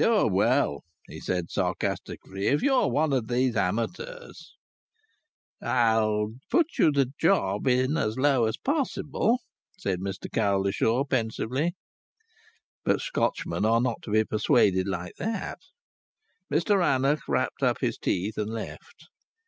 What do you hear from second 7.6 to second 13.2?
in as low as possible," said Mr Cowlishaw, persuasively. But